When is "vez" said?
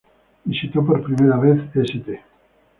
1.37-1.61